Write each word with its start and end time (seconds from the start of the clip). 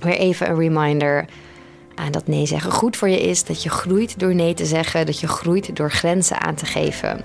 Weer 0.00 0.18
even 0.18 0.50
een 0.50 0.58
reminder 0.58 1.24
aan 1.94 2.12
dat 2.12 2.26
nee 2.26 2.46
zeggen 2.46 2.72
goed 2.72 2.96
voor 2.96 3.08
je 3.08 3.20
is. 3.20 3.44
Dat 3.44 3.62
je 3.62 3.70
groeit 3.70 4.18
door 4.18 4.34
nee 4.34 4.54
te 4.54 4.66
zeggen. 4.66 5.06
Dat 5.06 5.20
je 5.20 5.28
groeit 5.28 5.76
door 5.76 5.90
grenzen 5.90 6.40
aan 6.40 6.54
te 6.54 6.66
geven. 6.66 7.20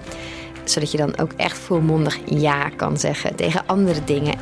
Zodat 0.64 0.92
je 0.92 0.98
dan 0.98 1.18
ook 1.18 1.32
echt 1.36 1.58
volmondig 1.58 2.20
ja 2.26 2.70
kan 2.70 2.98
zeggen 2.98 3.36
tegen 3.36 3.64
andere 3.66 4.04
dingen. 4.04 4.36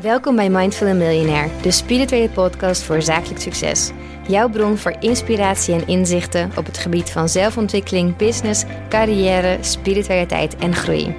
Welkom 0.00 0.36
bij 0.36 0.50
Mindful 0.50 0.86
and 0.86 0.98
Millionaire, 0.98 1.50
de 1.62 1.70
spirituele 1.70 2.28
podcast 2.28 2.82
voor 2.82 3.02
zakelijk 3.02 3.40
succes. 3.40 3.90
Jouw 4.28 4.48
bron 4.48 4.76
voor 4.76 4.96
inspiratie 5.00 5.74
en 5.74 5.86
inzichten 5.86 6.50
op 6.56 6.66
het 6.66 6.78
gebied 6.78 7.10
van 7.10 7.28
zelfontwikkeling, 7.28 8.16
business, 8.16 8.64
carrière, 8.88 9.58
spiritualiteit 9.60 10.56
en 10.56 10.74
groei. 10.74 11.14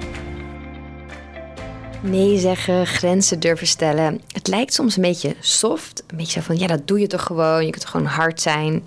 Nee 2.02 2.38
zeggen, 2.38 2.86
grenzen 2.86 3.40
durven 3.40 3.66
stellen. 3.66 4.20
Het 4.32 4.48
lijkt 4.48 4.74
soms 4.74 4.96
een 4.96 5.02
beetje 5.02 5.36
soft. 5.40 6.02
Een 6.06 6.16
beetje 6.16 6.40
zo 6.40 6.46
van, 6.46 6.58
ja, 6.58 6.66
dat 6.66 6.86
doe 6.86 7.00
je 7.00 7.06
toch 7.06 7.22
gewoon. 7.22 7.64
Je 7.64 7.70
kunt 7.70 7.86
gewoon 7.86 8.06
hard 8.06 8.40
zijn. 8.40 8.82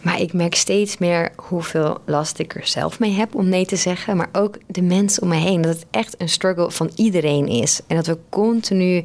Maar 0.00 0.20
ik 0.20 0.32
merk 0.32 0.54
steeds 0.54 0.98
meer 0.98 1.32
hoeveel 1.36 1.98
last 2.06 2.38
ik 2.38 2.54
er 2.54 2.66
zelf 2.66 2.98
mee 2.98 3.12
heb 3.12 3.34
om 3.34 3.48
nee 3.48 3.66
te 3.66 3.76
zeggen. 3.76 4.16
Maar 4.16 4.28
ook 4.32 4.58
de 4.66 4.82
mensen 4.82 5.22
om 5.22 5.28
me 5.28 5.36
heen. 5.36 5.60
Dat 5.60 5.74
het 5.74 5.86
echt 5.90 6.14
een 6.20 6.28
struggle 6.28 6.70
van 6.70 6.90
iedereen 6.94 7.46
is. 7.46 7.80
En 7.86 7.96
dat 7.96 8.06
we 8.06 8.18
continu 8.28 9.04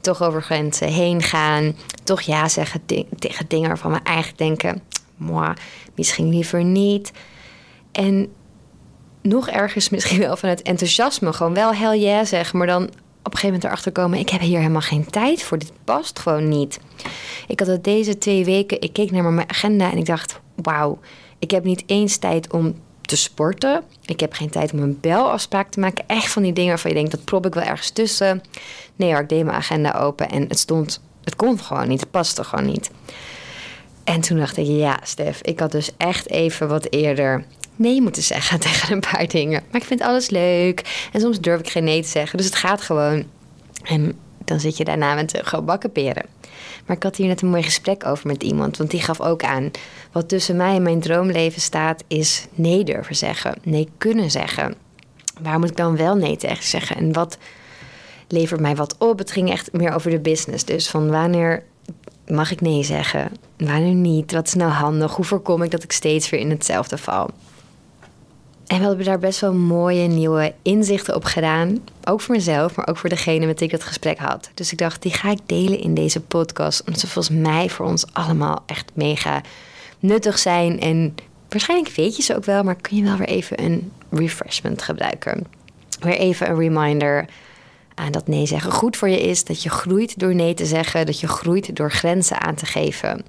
toch 0.00 0.22
over 0.22 0.42
grenzen 0.42 0.88
heen 0.88 1.22
gaan. 1.22 1.76
Toch 2.04 2.20
ja 2.20 2.48
zeggen 2.48 2.82
tegen 3.18 3.44
dingen 3.48 3.68
waarvan 3.68 3.92
we 3.92 4.00
eigenlijk 4.02 4.38
denken... 4.38 4.82
Moi, 5.16 5.52
misschien 5.94 6.28
liever 6.28 6.64
niet. 6.64 7.12
En 7.92 8.32
nog 9.22 9.48
ergens 9.48 9.88
misschien 9.88 10.18
wel 10.18 10.36
van 10.36 10.48
het 10.48 10.62
enthousiasme. 10.62 11.32
Gewoon 11.32 11.54
wel 11.54 11.74
hell 11.74 11.98
yeah 11.98 12.26
zeggen, 12.26 12.58
maar 12.58 12.66
dan 12.66 12.82
op 13.22 13.32
een 13.32 13.38
gegeven 13.38 13.46
moment 13.46 13.64
erachter 13.64 13.92
komen... 13.92 14.18
ik 14.18 14.28
heb 14.28 14.40
hier 14.40 14.58
helemaal 14.58 14.80
geen 14.80 15.10
tijd 15.10 15.42
voor, 15.42 15.58
dit 15.58 15.72
past 15.84 16.18
gewoon 16.18 16.48
niet. 16.48 16.80
Ik 17.46 17.58
had 17.58 17.68
het 17.68 17.84
deze 17.84 18.18
twee 18.18 18.44
weken, 18.44 18.80
ik 18.80 18.92
keek 18.92 19.10
naar 19.10 19.24
mijn 19.24 19.50
agenda 19.50 19.90
en 19.90 19.98
ik 19.98 20.06
dacht... 20.06 20.40
wauw, 20.54 20.98
ik 21.38 21.50
heb 21.50 21.64
niet 21.64 21.82
eens 21.86 22.16
tijd 22.16 22.52
om 22.52 22.74
te 23.00 23.16
sporten. 23.16 23.82
Ik 24.04 24.20
heb 24.20 24.32
geen 24.32 24.50
tijd 24.50 24.72
om 24.72 24.78
een 24.78 24.98
belafspraak 25.00 25.70
te 25.70 25.80
maken. 25.80 26.04
Echt 26.06 26.30
van 26.30 26.42
die 26.42 26.52
dingen 26.52 26.70
waarvan 26.70 26.90
je 26.90 26.96
denkt, 26.96 27.10
dat 27.10 27.24
prop 27.24 27.46
ik 27.46 27.54
wel 27.54 27.64
ergens 27.64 27.90
tussen. 27.90 28.42
Nee 28.96 29.14
ik 29.14 29.28
deed 29.28 29.44
mijn 29.44 29.56
agenda 29.56 29.92
open 29.92 30.28
en 30.28 30.42
het 30.48 30.58
stond... 30.58 31.02
het 31.24 31.36
kon 31.36 31.58
gewoon 31.58 31.88
niet, 31.88 32.00
het 32.00 32.10
paste 32.10 32.44
gewoon 32.44 32.66
niet. 32.66 32.90
En 34.04 34.20
toen 34.20 34.38
dacht 34.38 34.56
ik, 34.56 34.66
ja, 34.66 34.98
Stef, 35.02 35.40
ik 35.42 35.60
had 35.60 35.72
dus 35.72 35.90
echt 35.96 36.30
even 36.30 36.68
wat 36.68 36.92
eerder 36.92 37.44
nee 37.80 38.00
moeten 38.00 38.22
zeggen 38.22 38.60
tegen 38.70 38.92
een 38.92 39.00
paar 39.00 39.26
dingen. 39.26 39.62
Maar 39.70 39.80
ik 39.80 39.86
vind 39.86 40.02
alles 40.02 40.30
leuk. 40.30 41.08
En 41.12 41.20
soms 41.20 41.40
durf 41.40 41.60
ik 41.60 41.70
geen 41.70 41.84
nee 41.84 42.02
te 42.02 42.08
zeggen. 42.08 42.36
Dus 42.36 42.46
het 42.46 42.54
gaat 42.54 42.80
gewoon. 42.80 43.24
En 43.82 44.18
dan 44.44 44.60
zit 44.60 44.76
je 44.76 44.84
daarna 44.84 45.14
met 45.14 45.40
gebakken 45.42 45.92
peren. 45.92 46.24
Maar 46.86 46.96
ik 46.96 47.02
had 47.02 47.16
hier 47.16 47.26
net 47.26 47.42
een 47.42 47.48
mooi 47.48 47.62
gesprek 47.62 48.06
over 48.06 48.26
met 48.26 48.42
iemand. 48.42 48.76
Want 48.76 48.90
die 48.90 49.00
gaf 49.00 49.20
ook 49.20 49.44
aan. 49.44 49.70
Wat 50.12 50.28
tussen 50.28 50.56
mij 50.56 50.74
en 50.74 50.82
mijn 50.82 51.00
droomleven 51.00 51.60
staat, 51.60 52.04
is 52.08 52.46
nee 52.54 52.84
durven 52.84 53.16
zeggen. 53.16 53.54
Nee 53.62 53.88
kunnen 53.98 54.30
zeggen. 54.30 54.74
Waar 55.42 55.58
moet 55.58 55.70
ik 55.70 55.76
dan 55.76 55.96
wel 55.96 56.14
nee 56.14 56.36
tegen 56.36 56.64
zeggen? 56.64 56.96
En 56.96 57.12
wat 57.12 57.38
levert 58.28 58.60
mij 58.60 58.76
wat 58.76 58.96
op? 58.98 59.18
Het 59.18 59.30
ging 59.30 59.50
echt 59.50 59.72
meer 59.72 59.92
over 59.92 60.10
de 60.10 60.20
business. 60.20 60.64
Dus 60.64 60.88
van 60.88 61.10
wanneer 61.10 61.62
mag 62.26 62.50
ik 62.50 62.60
nee 62.60 62.82
zeggen? 62.82 63.32
Wanneer 63.56 63.94
niet? 63.94 64.32
Wat 64.32 64.46
is 64.46 64.54
nou 64.54 64.70
handig? 64.70 65.14
Hoe 65.14 65.24
voorkom 65.24 65.62
ik 65.62 65.70
dat 65.70 65.82
ik 65.82 65.92
steeds 65.92 66.30
weer 66.30 66.40
in 66.40 66.50
hetzelfde 66.50 66.98
val? 66.98 67.30
En 68.70 68.78
we 68.78 68.86
hebben 68.86 69.04
daar 69.04 69.18
best 69.18 69.40
wel 69.40 69.54
mooie 69.54 70.06
nieuwe 70.06 70.54
inzichten 70.62 71.14
op 71.14 71.24
gedaan. 71.24 71.78
Ook 72.04 72.20
voor 72.20 72.34
mezelf, 72.34 72.76
maar 72.76 72.88
ook 72.88 72.96
voor 72.96 73.08
degene 73.08 73.46
met 73.46 73.58
wie 73.58 73.68
ik 73.68 73.74
het 73.74 73.84
gesprek 73.84 74.18
had. 74.18 74.50
Dus 74.54 74.72
ik 74.72 74.78
dacht, 74.78 75.02
die 75.02 75.12
ga 75.12 75.30
ik 75.30 75.38
delen 75.46 75.80
in 75.80 75.94
deze 75.94 76.20
podcast. 76.20 76.80
Omdat 76.80 77.00
ze 77.00 77.06
volgens 77.06 77.38
mij 77.38 77.68
voor 77.68 77.86
ons 77.86 78.04
allemaal 78.12 78.62
echt 78.66 78.90
mega 78.94 79.40
nuttig 79.98 80.38
zijn. 80.38 80.80
En 80.80 81.14
waarschijnlijk 81.48 81.94
weet 81.94 82.16
je 82.16 82.22
ze 82.22 82.36
ook 82.36 82.44
wel, 82.44 82.62
maar 82.62 82.74
kun 82.74 82.96
je 82.96 83.02
wel 83.02 83.16
weer 83.16 83.28
even 83.28 83.62
een 83.64 83.92
refreshment 84.10 84.82
gebruiken. 84.82 85.46
Weer 86.00 86.18
even 86.18 86.50
een 86.50 86.58
reminder 86.58 87.24
aan 87.94 88.12
dat 88.12 88.28
nee 88.28 88.46
zeggen 88.46 88.72
goed 88.72 88.96
voor 88.96 89.08
je 89.08 89.20
is. 89.20 89.44
Dat 89.44 89.62
je 89.62 89.70
groeit 89.70 90.18
door 90.18 90.34
nee 90.34 90.54
te 90.54 90.66
zeggen. 90.66 91.06
Dat 91.06 91.20
je 91.20 91.28
groeit 91.28 91.76
door 91.76 91.90
grenzen 91.90 92.40
aan 92.40 92.54
te 92.54 92.66
geven 92.66 93.24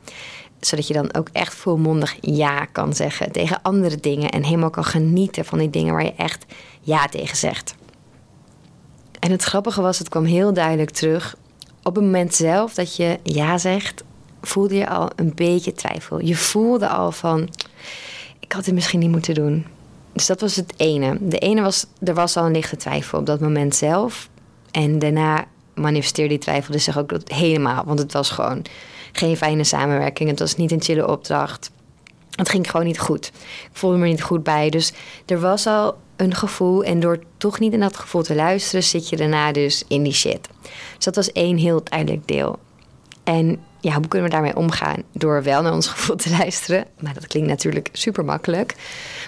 zodat 0.61 0.87
je 0.87 0.93
dan 0.93 1.13
ook 1.13 1.29
echt 1.31 1.53
volmondig 1.53 2.15
ja 2.21 2.65
kan 2.65 2.93
zeggen 2.93 3.31
tegen 3.31 3.61
andere 3.61 3.97
dingen. 3.97 4.29
En 4.29 4.43
helemaal 4.43 4.69
kan 4.69 4.83
genieten 4.83 5.45
van 5.45 5.59
die 5.59 5.69
dingen 5.69 5.93
waar 5.93 6.03
je 6.03 6.13
echt 6.15 6.45
ja 6.81 7.07
tegen 7.07 7.37
zegt. 7.37 7.75
En 9.19 9.31
het 9.31 9.43
grappige 9.43 9.81
was, 9.81 9.99
het 9.99 10.09
kwam 10.09 10.25
heel 10.25 10.53
duidelijk 10.53 10.89
terug. 10.89 11.35
Op 11.83 11.95
het 11.95 12.03
moment 12.03 12.33
zelf 12.33 12.73
dat 12.73 12.95
je 12.95 13.19
ja 13.23 13.57
zegt, 13.57 14.03
voelde 14.41 14.75
je 14.75 14.89
al 14.89 15.09
een 15.15 15.31
beetje 15.35 15.73
twijfel. 15.73 16.21
Je 16.21 16.35
voelde 16.35 16.87
al 16.87 17.11
van, 17.11 17.49
ik 18.39 18.51
had 18.51 18.65
het 18.65 18.73
misschien 18.73 18.99
niet 18.99 19.11
moeten 19.11 19.33
doen. 19.33 19.65
Dus 20.13 20.25
dat 20.25 20.41
was 20.41 20.55
het 20.55 20.73
ene. 20.77 21.17
De 21.21 21.37
ene 21.37 21.61
was, 21.61 21.85
er 22.03 22.13
was 22.13 22.37
al 22.37 22.45
een 22.45 22.51
lichte 22.51 22.77
twijfel 22.77 23.19
op 23.19 23.25
dat 23.25 23.39
moment 23.39 23.75
zelf. 23.75 24.29
En 24.71 24.99
daarna 24.99 25.45
manifesteerde 25.73 26.29
die 26.29 26.39
twijfel 26.39 26.71
dus 26.71 26.83
zich 26.83 26.97
ook 26.97 27.11
helemaal. 27.25 27.83
Want 27.85 27.99
het 27.99 28.13
was 28.13 28.29
gewoon 28.29 28.65
geen 29.11 29.37
fijne 29.37 29.63
samenwerking. 29.63 30.29
Het 30.29 30.39
was 30.39 30.55
niet 30.55 30.71
een 30.71 30.81
chille 30.81 31.07
opdracht. 31.07 31.71
Het 32.31 32.49
ging 32.49 32.69
gewoon 32.71 32.85
niet 32.85 32.99
goed. 32.99 33.31
Ik 33.63 33.69
voelde 33.71 33.97
me 33.97 34.07
niet 34.07 34.23
goed 34.23 34.43
bij. 34.43 34.69
Dus 34.69 34.93
er 35.25 35.39
was 35.39 35.67
al 35.67 35.97
een 36.15 36.35
gevoel. 36.35 36.83
En 36.83 36.99
door 36.99 37.19
toch 37.37 37.59
niet 37.59 37.73
in 37.73 37.79
dat 37.79 37.97
gevoel 37.97 38.23
te 38.23 38.35
luisteren, 38.35 38.83
zit 38.83 39.09
je 39.09 39.17
daarna 39.17 39.51
dus 39.51 39.83
in 39.87 40.03
die 40.03 40.13
shit. 40.13 40.49
Dus 40.95 41.05
dat 41.05 41.15
was 41.15 41.31
één 41.31 41.57
heel 41.57 41.81
duidelijk 41.83 42.27
deel. 42.27 42.59
En 43.23 43.59
ja, 43.79 43.93
hoe 43.93 44.07
kunnen 44.07 44.29
we 44.29 44.33
daarmee 44.33 44.55
omgaan? 44.55 45.03
Door 45.11 45.43
wel 45.43 45.61
naar 45.61 45.73
ons 45.73 45.87
gevoel 45.93 46.15
te 46.15 46.29
luisteren. 46.29 46.85
Maar 46.99 47.13
dat 47.13 47.27
klinkt 47.27 47.49
natuurlijk 47.49 47.89
super 47.91 48.25
makkelijk. 48.25 48.75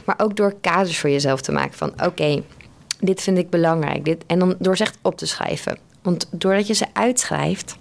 Maar 0.06 0.16
ook 0.18 0.36
door 0.36 0.56
kaders 0.62 1.00
voor 1.00 1.10
jezelf 1.10 1.42
te 1.42 1.52
maken 1.52 1.78
van 1.78 1.94
oké, 2.06 2.44
dit 3.00 3.22
vind 3.22 3.38
ik 3.38 3.50
belangrijk. 3.50 4.06
Dit, 4.06 4.24
en 4.28 4.40
dan 4.40 4.56
door 4.60 4.78
ze 4.78 4.84
echt 4.84 4.98
op 5.02 5.18
te 5.18 5.26
schrijven. 5.26 5.78
Want 6.02 6.28
doordat 6.32 6.68
je 6.68 6.74
ze 6.74 6.86
uitschrijft, 6.94 7.78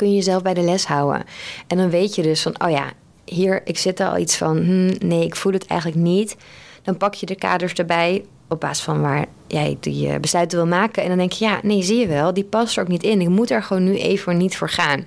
kun 0.00 0.08
je 0.08 0.14
jezelf 0.14 0.42
bij 0.42 0.54
de 0.54 0.60
les 0.60 0.84
houden. 0.84 1.24
En 1.66 1.76
dan 1.76 1.90
weet 1.90 2.14
je 2.14 2.22
dus 2.22 2.42
van, 2.42 2.62
oh 2.64 2.70
ja, 2.70 2.92
hier, 3.24 3.60
ik 3.64 3.78
zit 3.78 4.00
al 4.00 4.18
iets 4.18 4.36
van, 4.36 4.56
hmm, 4.56 4.90
nee, 4.98 5.24
ik 5.24 5.36
voel 5.36 5.52
het 5.52 5.66
eigenlijk 5.66 6.00
niet. 6.00 6.36
Dan 6.82 6.96
pak 6.96 7.14
je 7.14 7.26
de 7.26 7.34
kaders 7.34 7.72
erbij 7.72 8.24
op 8.48 8.60
basis 8.60 8.84
van 8.84 9.00
waar 9.00 9.26
jij 9.46 9.76
die 9.80 10.08
eh, 10.08 10.20
besluiten 10.20 10.58
wil 10.58 10.66
maken. 10.66 11.02
En 11.02 11.08
dan 11.08 11.18
denk 11.18 11.32
je, 11.32 11.44
ja, 11.44 11.60
nee, 11.62 11.82
zie 11.82 11.98
je 11.98 12.06
wel, 12.06 12.34
die 12.34 12.44
past 12.44 12.76
er 12.76 12.82
ook 12.82 12.88
niet 12.88 13.02
in. 13.02 13.20
Ik 13.20 13.28
moet 13.28 13.50
er 13.50 13.62
gewoon 13.62 13.84
nu 13.84 13.96
even 13.96 14.36
niet 14.36 14.56
voor 14.56 14.68
gaan. 14.68 15.04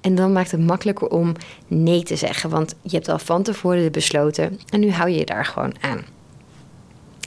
En 0.00 0.14
dan 0.14 0.32
maakt 0.32 0.50
het 0.50 0.60
makkelijker 0.60 1.08
om 1.08 1.32
nee 1.66 2.02
te 2.02 2.16
zeggen. 2.16 2.50
Want 2.50 2.74
je 2.82 2.96
hebt 2.96 3.08
al 3.08 3.18
van 3.18 3.42
tevoren 3.42 3.92
besloten 3.92 4.60
en 4.68 4.80
nu 4.80 4.90
hou 4.90 5.10
je 5.10 5.18
je 5.18 5.24
daar 5.24 5.44
gewoon 5.44 5.74
aan. 5.80 6.04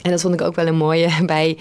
En 0.02 0.10
dat 0.10 0.20
vond 0.20 0.34
ik 0.34 0.40
ook 0.40 0.54
wel 0.54 0.66
een 0.66 0.76
mooie 0.76 1.10
bij 1.26 1.58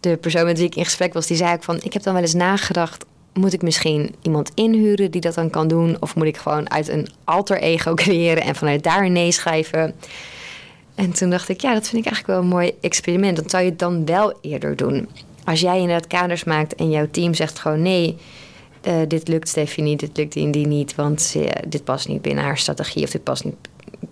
de 0.00 0.16
persoon 0.16 0.44
met 0.44 0.58
wie 0.58 0.66
ik 0.66 0.76
in 0.76 0.84
gesprek 0.84 1.12
was. 1.12 1.26
Die 1.26 1.36
zei 1.36 1.54
ook 1.54 1.64
van, 1.64 1.78
ik 1.82 1.92
heb 1.92 2.02
dan 2.02 2.12
wel 2.12 2.22
eens 2.22 2.34
nagedacht 2.34 3.04
moet 3.36 3.52
ik 3.52 3.62
misschien 3.62 4.14
iemand 4.22 4.50
inhuren 4.54 5.10
die 5.10 5.20
dat 5.20 5.34
dan 5.34 5.50
kan 5.50 5.68
doen? 5.68 5.96
Of 6.00 6.14
moet 6.14 6.26
ik 6.26 6.36
gewoon 6.36 6.70
uit 6.70 6.88
een 6.88 7.08
alter 7.24 7.60
ego 7.60 7.94
creëren 8.04 8.42
en 8.42 8.54
vanuit 8.54 8.82
daar 8.82 9.10
nee 9.10 9.32
schrijven? 9.32 9.94
En 10.94 11.12
toen 11.12 11.30
dacht 11.30 11.48
ik, 11.48 11.60
ja, 11.60 11.72
dat 11.72 11.88
vind 11.88 12.06
ik 12.06 12.12
eigenlijk 12.12 12.26
wel 12.26 12.38
een 12.38 12.56
mooi 12.56 12.72
experiment. 12.80 13.36
Dat 13.36 13.50
zou 13.50 13.62
je 13.62 13.70
het 13.70 13.78
dan 13.78 14.04
wel 14.04 14.38
eerder 14.40 14.76
doen. 14.76 15.08
Als 15.44 15.60
jij 15.60 15.78
inderdaad 15.78 16.06
kaders 16.06 16.44
maakt 16.44 16.74
en 16.74 16.90
jouw 16.90 17.08
team 17.10 17.34
zegt 17.34 17.58
gewoon 17.58 17.82
nee, 17.82 18.16
uh, 18.86 18.94
dit 19.08 19.28
lukt 19.28 19.48
Steffi 19.48 19.82
niet, 19.82 20.00
dit 20.00 20.16
lukt 20.16 20.32
die 20.32 20.66
niet, 20.66 20.94
want 20.94 21.36
dit 21.68 21.84
past 21.84 22.08
niet 22.08 22.22
binnen 22.22 22.44
haar 22.44 22.58
strategie 22.58 23.04
of 23.04 23.10
dit 23.10 23.22
past 23.22 23.44
niet 23.44 23.54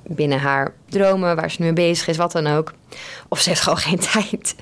binnen 0.06 0.39
haar 0.39 0.75
dromen, 0.89 1.37
waar 1.37 1.51
ze 1.51 1.56
nu 1.59 1.65
mee 1.65 1.87
bezig 1.89 2.06
is, 2.06 2.17
wat 2.17 2.33
dan 2.33 2.47
ook. 2.47 2.73
Of 3.29 3.41
ze 3.41 3.49
heeft 3.49 3.61
gewoon 3.61 3.79
geen 3.79 3.99
tijd 4.12 4.55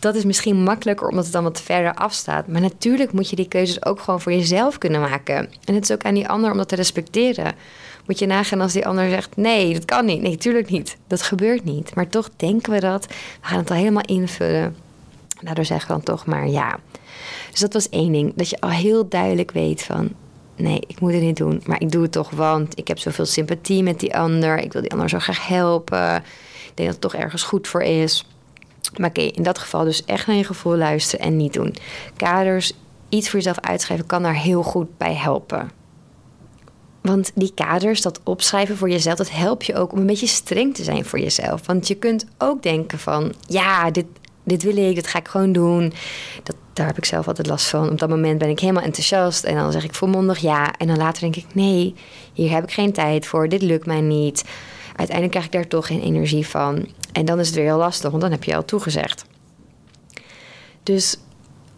dat 0.00 0.14
is 0.14 0.24
misschien 0.24 0.62
makkelijker 0.62 1.08
omdat 1.08 1.24
het 1.24 1.32
dan 1.32 1.42
wat 1.42 1.60
verder 1.60 1.94
afstaat. 1.94 2.46
Maar 2.46 2.60
natuurlijk 2.60 3.12
moet 3.12 3.30
je 3.30 3.36
die 3.36 3.48
keuzes 3.48 3.84
ook 3.84 4.00
gewoon 4.00 4.20
voor 4.20 4.32
jezelf 4.32 4.78
kunnen 4.78 5.00
maken. 5.00 5.36
En 5.64 5.74
het 5.74 5.82
is 5.82 5.92
ook 5.92 6.04
aan 6.04 6.14
die 6.14 6.28
ander 6.28 6.50
om 6.50 6.56
dat 6.56 6.68
te 6.68 6.74
respecteren. 6.74 7.54
Moet 8.06 8.18
je 8.18 8.26
nagaan 8.26 8.60
als 8.60 8.72
die 8.72 8.86
ander 8.86 9.10
zegt: 9.10 9.36
nee, 9.36 9.72
dat 9.74 9.84
kan 9.84 10.04
niet. 10.04 10.20
Nee, 10.22 10.30
natuurlijk 10.30 10.70
niet. 10.70 10.96
Dat 11.06 11.22
gebeurt 11.22 11.64
niet. 11.64 11.94
Maar 11.94 12.08
toch 12.08 12.30
denken 12.36 12.72
we 12.72 12.80
dat. 12.80 13.06
We 13.06 13.14
gaan 13.40 13.58
het 13.58 13.70
al 13.70 13.76
helemaal 13.76 14.04
invullen. 14.04 14.76
Daardoor 15.40 15.64
zeggen 15.64 15.88
we 15.88 15.94
dan 15.94 16.14
toch 16.14 16.26
maar 16.26 16.48
ja. 16.48 16.78
Dus 17.50 17.60
dat 17.60 17.72
was 17.72 17.88
één 17.88 18.12
ding. 18.12 18.32
Dat 18.34 18.50
je 18.50 18.60
al 18.60 18.70
heel 18.70 19.08
duidelijk 19.08 19.50
weet 19.50 19.82
van 19.82 20.10
nee, 20.56 20.80
ik 20.86 21.00
moet 21.00 21.12
het 21.12 21.22
niet 21.22 21.36
doen. 21.36 21.62
Maar 21.66 21.80
ik 21.80 21.90
doe 21.90 22.02
het 22.02 22.12
toch, 22.12 22.30
want 22.30 22.78
ik 22.78 22.88
heb 22.88 22.98
zoveel 22.98 23.26
sympathie 23.26 23.82
met 23.82 24.00
die 24.00 24.16
ander. 24.16 24.58
Ik 24.58 24.72
wil 24.72 24.82
die 24.82 24.92
ander 24.92 25.08
zo 25.08 25.18
graag 25.18 25.46
helpen. 25.46 26.16
Ik 26.16 26.72
denk 26.74 26.88
dat 26.88 26.88
het 26.88 27.00
toch 27.00 27.14
ergens 27.14 27.42
goed 27.42 27.68
voor 27.68 27.82
is. 27.82 28.24
Maar 28.96 29.08
oké, 29.08 29.20
in 29.20 29.42
dat 29.42 29.58
geval 29.58 29.84
dus 29.84 30.04
echt 30.04 30.26
naar 30.26 30.36
je 30.36 30.44
gevoel 30.44 30.76
luisteren 30.76 31.26
en 31.26 31.36
niet 31.36 31.52
doen. 31.52 31.74
Kaders, 32.16 32.72
iets 33.08 33.28
voor 33.28 33.38
jezelf 33.38 33.60
uitschrijven, 33.60 34.06
kan 34.06 34.22
daar 34.22 34.34
heel 34.34 34.62
goed 34.62 34.98
bij 34.98 35.14
helpen. 35.14 35.70
Want 37.00 37.32
die 37.34 37.52
kaders, 37.54 38.02
dat 38.02 38.20
opschrijven 38.24 38.76
voor 38.76 38.90
jezelf, 38.90 39.16
dat 39.16 39.30
helpt 39.30 39.66
je 39.66 39.74
ook 39.74 39.92
om 39.92 39.98
een 39.98 40.06
beetje 40.06 40.26
streng 40.26 40.74
te 40.74 40.84
zijn 40.84 41.04
voor 41.04 41.20
jezelf. 41.20 41.66
Want 41.66 41.88
je 41.88 41.94
kunt 41.94 42.26
ook 42.38 42.62
denken 42.62 42.98
van, 42.98 43.34
ja, 43.46 43.90
dit 43.90 44.06
dit 44.50 44.62
wil 44.62 44.76
ik, 44.76 44.94
dat 44.94 45.06
ga 45.06 45.18
ik 45.18 45.28
gewoon 45.28 45.52
doen. 45.52 45.92
Dat, 46.42 46.56
daar 46.72 46.86
heb 46.86 46.96
ik 46.96 47.04
zelf 47.04 47.26
altijd 47.26 47.46
last 47.46 47.66
van. 47.66 47.90
Op 47.90 47.98
dat 47.98 48.08
moment 48.08 48.38
ben 48.38 48.48
ik 48.48 48.60
helemaal 48.60 48.82
enthousiast 48.82 49.44
en 49.44 49.54
dan 49.54 49.72
zeg 49.72 49.84
ik 49.84 49.94
volmondig 49.94 50.38
ja. 50.38 50.72
En 50.78 50.86
dan 50.86 50.96
later 50.96 51.20
denk 51.20 51.36
ik, 51.36 51.46
nee, 51.52 51.94
hier 52.32 52.50
heb 52.50 52.62
ik 52.62 52.72
geen 52.72 52.92
tijd 52.92 53.26
voor, 53.26 53.48
dit 53.48 53.62
lukt 53.62 53.86
mij 53.86 54.00
niet. 54.00 54.44
Uiteindelijk 54.86 55.30
krijg 55.30 55.46
ik 55.46 55.52
daar 55.52 55.66
toch 55.66 55.86
geen 55.86 56.02
energie 56.02 56.46
van. 56.46 56.86
En 57.12 57.24
dan 57.24 57.40
is 57.40 57.46
het 57.46 57.56
weer 57.56 57.64
heel 57.64 57.76
lastig, 57.76 58.10
want 58.10 58.22
dan 58.22 58.30
heb 58.30 58.44
je 58.44 58.56
al 58.56 58.64
toegezegd. 58.64 59.24
Dus 60.82 61.16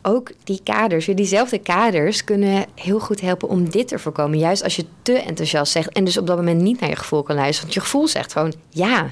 ook 0.02 0.30
die 0.44 0.60
kaders, 0.64 1.06
diezelfde 1.06 1.58
kaders, 1.58 2.24
kunnen 2.24 2.64
heel 2.74 3.00
goed 3.00 3.20
helpen 3.20 3.48
om 3.48 3.70
dit 3.70 3.88
te 3.88 3.98
voorkomen. 3.98 4.38
Juist 4.38 4.62
als 4.62 4.76
je 4.76 4.84
te 5.02 5.12
enthousiast 5.12 5.72
zegt 5.72 5.92
en 5.92 6.04
dus 6.04 6.16
op 6.16 6.26
dat 6.26 6.36
moment 6.36 6.60
niet 6.60 6.80
naar 6.80 6.88
je 6.88 6.96
gevoel 6.96 7.22
kan 7.22 7.36
luisteren. 7.36 7.62
Want 7.62 7.74
je 7.74 7.80
gevoel 7.80 8.08
zegt 8.08 8.32
gewoon 8.32 8.54
ja. 8.68 9.10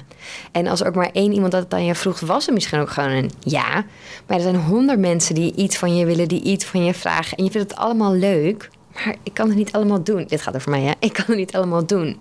En 0.51 0.67
als 0.67 0.81
er 0.81 0.87
ook 0.87 0.95
maar 0.95 1.09
één 1.13 1.33
iemand 1.33 1.51
dat 1.51 1.63
het 1.63 1.73
aan 1.73 1.85
je 1.85 1.95
vroeg, 1.95 2.19
was 2.19 2.47
er 2.47 2.53
misschien 2.53 2.79
ook 2.79 2.89
gewoon 2.89 3.09
een 3.09 3.31
ja. 3.39 3.85
Maar 4.27 4.37
er 4.37 4.43
zijn 4.43 4.55
honderd 4.55 4.99
mensen 4.99 5.35
die 5.35 5.55
iets 5.55 5.77
van 5.77 5.95
je 5.95 6.05
willen, 6.05 6.27
die 6.27 6.41
iets 6.41 6.65
van 6.65 6.85
je 6.85 6.93
vragen. 6.93 7.37
En 7.37 7.43
je 7.43 7.51
vindt 7.51 7.69
het 7.69 7.79
allemaal 7.79 8.13
leuk, 8.13 8.69
maar 8.93 9.15
ik 9.23 9.33
kan 9.33 9.47
het 9.47 9.57
niet 9.57 9.71
allemaal 9.71 10.03
doen. 10.03 10.25
Dit 10.27 10.41
gaat 10.41 10.53
er 10.53 10.61
voor 10.61 10.71
mij, 10.71 10.81
hè? 10.81 10.91
Ik 10.99 11.13
kan 11.13 11.25
het 11.27 11.37
niet 11.37 11.55
allemaal 11.55 11.85
doen. 11.85 12.19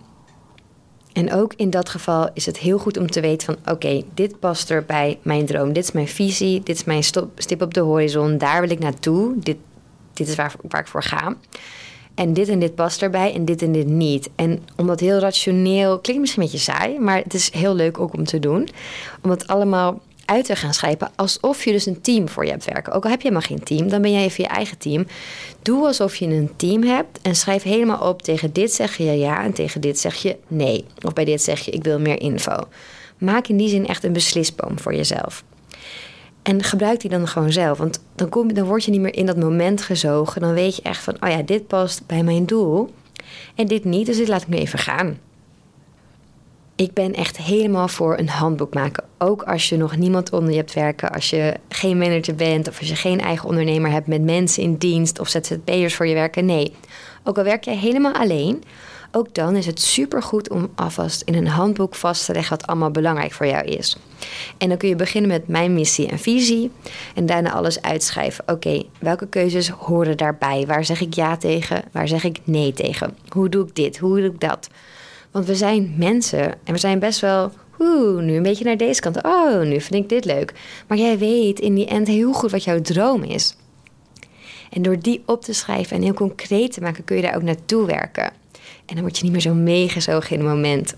En 1.12 1.32
ook 1.32 1.52
in 1.56 1.70
dat 1.70 1.88
geval 1.88 2.28
is 2.34 2.46
het 2.46 2.58
heel 2.58 2.78
goed 2.78 2.96
om 2.96 3.10
te 3.10 3.20
weten 3.20 3.46
van 3.46 3.74
oké, 3.74 4.02
dit 4.14 4.38
past 4.38 4.70
er 4.70 4.84
bij 4.84 5.18
mijn 5.22 5.46
droom. 5.46 5.72
Dit 5.72 5.84
is 5.84 5.92
mijn 5.92 6.08
visie, 6.08 6.62
dit 6.62 6.76
is 6.76 6.84
mijn 6.84 7.02
stip 7.36 7.62
op 7.62 7.74
de 7.74 7.80
horizon, 7.80 8.38
daar 8.38 8.60
wil 8.60 8.70
ik 8.70 8.78
naartoe. 8.78 9.32
Dit, 9.36 9.56
dit 10.12 10.28
is 10.28 10.34
waar, 10.34 10.54
waar 10.68 10.80
ik 10.80 10.86
voor 10.86 11.02
ga. 11.02 11.36
En 12.14 12.32
dit 12.32 12.48
en 12.48 12.58
dit 12.58 12.74
past 12.74 13.02
erbij 13.02 13.34
en 13.34 13.44
dit 13.44 13.62
en 13.62 13.72
dit 13.72 13.86
niet. 13.86 14.30
En 14.34 14.62
omdat 14.76 15.00
heel 15.00 15.18
rationeel, 15.18 15.98
klinkt 15.98 16.20
misschien 16.20 16.42
een 16.42 16.48
beetje 16.48 16.72
saai, 16.72 16.98
maar 16.98 17.16
het 17.16 17.34
is 17.34 17.52
heel 17.52 17.74
leuk 17.74 17.98
ook 17.98 18.14
om 18.14 18.24
te 18.24 18.38
doen. 18.38 18.68
Om 19.22 19.30
het 19.30 19.46
allemaal 19.46 20.00
uit 20.30 20.44
te 20.44 20.56
gaan 20.56 20.74
schrijven 20.74 21.10
alsof 21.16 21.64
je 21.64 21.72
dus 21.72 21.86
een 21.86 22.00
team 22.00 22.28
voor 22.28 22.44
je 22.44 22.50
hebt 22.50 22.64
werken. 22.64 22.92
Ook 22.92 23.04
al 23.04 23.10
heb 23.10 23.20
je 23.20 23.28
helemaal 23.28 23.48
geen 23.48 23.64
team, 23.64 23.88
dan 23.88 24.02
ben 24.02 24.12
jij 24.12 24.24
even 24.24 24.44
je 24.44 24.50
eigen 24.50 24.78
team. 24.78 25.06
Doe 25.62 25.86
alsof 25.86 26.16
je 26.16 26.26
een 26.26 26.50
team 26.56 26.82
hebt 26.82 27.20
en 27.22 27.36
schrijf 27.36 27.62
helemaal 27.62 28.08
op 28.08 28.22
tegen 28.22 28.52
dit 28.52 28.72
zeg 28.72 28.96
je 28.96 29.04
ja 29.04 29.44
en 29.44 29.52
tegen 29.52 29.80
dit 29.80 29.98
zeg 29.98 30.14
je 30.14 30.36
nee. 30.48 30.84
Of 31.02 31.12
bij 31.12 31.24
dit 31.24 31.42
zeg 31.42 31.60
je 31.60 31.70
ik 31.70 31.84
wil 31.84 31.98
meer 31.98 32.20
info. 32.20 32.56
Maak 33.18 33.46
in 33.46 33.56
die 33.56 33.68
zin 33.68 33.86
echt 33.86 34.04
een 34.04 34.12
beslisboom 34.12 34.78
voor 34.78 34.94
jezelf. 34.94 35.44
En 36.42 36.62
gebruik 36.62 37.00
die 37.00 37.10
dan 37.10 37.28
gewoon 37.28 37.52
zelf. 37.52 37.78
Want 37.78 38.02
dan, 38.14 38.28
kom, 38.28 38.54
dan 38.54 38.64
word 38.64 38.84
je 38.84 38.90
niet 38.90 39.00
meer 39.00 39.14
in 39.14 39.26
dat 39.26 39.36
moment 39.36 39.82
gezogen. 39.82 40.40
Dan 40.40 40.52
weet 40.52 40.76
je 40.76 40.82
echt 40.82 41.02
van, 41.02 41.16
oh 41.20 41.28
ja, 41.28 41.42
dit 41.42 41.66
past 41.66 42.06
bij 42.06 42.22
mijn 42.22 42.46
doel. 42.46 42.90
En 43.54 43.66
dit 43.66 43.84
niet, 43.84 44.06
dus 44.06 44.16
dit 44.16 44.28
laat 44.28 44.42
ik 44.42 44.48
nu 44.48 44.56
even 44.56 44.78
gaan. 44.78 45.18
Ik 46.80 46.92
ben 46.92 47.14
echt 47.14 47.36
helemaal 47.36 47.88
voor 47.88 48.18
een 48.18 48.28
handboek 48.28 48.74
maken. 48.74 49.04
Ook 49.18 49.42
als 49.42 49.68
je 49.68 49.76
nog 49.76 49.96
niemand 49.96 50.32
onder 50.32 50.50
je 50.50 50.56
hebt 50.56 50.74
werken, 50.74 51.12
als 51.12 51.30
je 51.30 51.54
geen 51.68 51.98
manager 51.98 52.34
bent 52.34 52.68
of 52.68 52.78
als 52.78 52.88
je 52.88 52.96
geen 52.96 53.20
eigen 53.20 53.48
ondernemer 53.48 53.90
hebt 53.90 54.06
met 54.06 54.22
mensen 54.22 54.62
in 54.62 54.76
dienst 54.76 55.18
of 55.18 55.28
ZZP'ers 55.28 55.94
voor 55.94 56.06
je 56.06 56.14
werken. 56.14 56.44
Nee, 56.44 56.74
ook 57.24 57.38
al 57.38 57.44
werk 57.44 57.64
jij 57.64 57.76
helemaal 57.76 58.12
alleen, 58.12 58.62
ook 59.12 59.34
dan 59.34 59.56
is 59.56 59.66
het 59.66 59.80
supergoed 59.80 60.50
om 60.50 60.70
alvast 60.74 61.22
in 61.22 61.34
een 61.34 61.46
handboek 61.46 61.94
vast 61.94 62.24
te 62.24 62.32
leggen 62.32 62.56
wat 62.58 62.66
allemaal 62.66 62.90
belangrijk 62.90 63.32
voor 63.32 63.46
jou 63.46 63.64
is. 63.64 63.96
En 64.58 64.68
dan 64.68 64.78
kun 64.78 64.88
je 64.88 64.96
beginnen 64.96 65.30
met 65.30 65.48
mijn 65.48 65.74
missie 65.74 66.08
en 66.08 66.18
visie 66.18 66.70
en 67.14 67.26
daarna 67.26 67.52
alles 67.52 67.82
uitschrijven. 67.82 68.44
Oké, 68.46 68.82
welke 68.98 69.26
keuzes 69.26 69.68
horen 69.68 70.16
daarbij? 70.16 70.66
Waar 70.66 70.84
zeg 70.84 71.00
ik 71.00 71.14
ja 71.14 71.36
tegen? 71.36 71.82
Waar 71.92 72.08
zeg 72.08 72.24
ik 72.24 72.38
nee 72.44 72.72
tegen? 72.72 73.16
Hoe 73.28 73.48
doe 73.48 73.66
ik 73.66 73.74
dit? 73.74 73.98
Hoe 73.98 74.16
doe 74.16 74.30
ik 74.30 74.40
dat? 74.40 74.68
Want 75.30 75.46
we 75.46 75.54
zijn 75.54 75.94
mensen 75.98 76.54
en 76.64 76.72
we 76.72 76.78
zijn 76.78 76.98
best 76.98 77.20
wel, 77.20 77.52
oeh, 77.78 78.22
nu 78.22 78.36
een 78.36 78.42
beetje 78.42 78.64
naar 78.64 78.76
deze 78.76 79.00
kant. 79.00 79.22
Oh, 79.22 79.60
nu 79.62 79.80
vind 79.80 79.94
ik 79.94 80.08
dit 80.08 80.24
leuk. 80.24 80.54
Maar 80.86 80.98
jij 80.98 81.18
weet 81.18 81.60
in 81.60 81.74
die 81.74 81.86
end 81.86 82.06
heel 82.06 82.32
goed 82.32 82.50
wat 82.50 82.64
jouw 82.64 82.80
droom 82.80 83.22
is. 83.22 83.56
En 84.70 84.82
door 84.82 84.98
die 84.98 85.22
op 85.26 85.42
te 85.42 85.52
schrijven 85.52 85.96
en 85.96 86.02
heel 86.02 86.14
concreet 86.14 86.72
te 86.72 86.80
maken, 86.80 87.04
kun 87.04 87.16
je 87.16 87.22
daar 87.22 87.36
ook 87.36 87.42
naartoe 87.42 87.86
werken. 87.86 88.32
En 88.86 88.94
dan 88.94 89.00
word 89.00 89.16
je 89.16 89.22
niet 89.22 89.32
meer 89.32 89.40
zo 89.40 89.54
meegezogen 89.54 90.30
in 90.30 90.38
het 90.38 90.48
moment. 90.48 90.94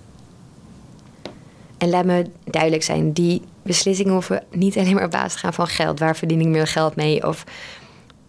En 1.79 1.91
laat 1.91 2.05
me 2.05 2.27
duidelijk 2.45 2.83
zijn, 2.83 3.13
die 3.13 3.43
beslissingen 3.63 4.13
hoeven 4.13 4.45
niet 4.51 4.79
alleen 4.79 4.95
maar 4.95 5.05
op 5.05 5.11
basis 5.11 5.33
te 5.33 5.39
gaan 5.39 5.55
van 5.55 5.67
geld. 5.67 5.99
Waar 5.99 6.17
verdien 6.17 6.41
ik 6.41 6.47
meer 6.47 6.67
geld 6.67 6.97
mee? 6.97 7.27
Of 7.27 7.45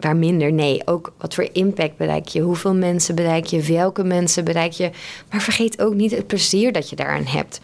waar 0.04 0.16
minder. 0.16 0.52
Nee, 0.52 0.82
ook 0.86 1.14
wat 1.18 1.34
voor 1.34 1.50
impact 1.52 1.98
bereik 1.98 2.28
je? 2.28 2.42
Hoeveel 2.42 2.74
mensen 2.76 3.16
bereik 3.16 3.46
je? 3.46 3.62
Welke 3.62 4.04
mensen 4.04 4.44
bereik 4.44 4.72
je? 4.72 4.92
Maar 5.32 5.42
vergeet 5.42 5.82
ook 5.82 5.94
niet 5.94 6.12
het 6.12 6.28
plezier 6.28 6.72
dat 6.72 6.90
je 6.90 6.96
daaraan 6.96 7.26
hebt. 7.26 7.60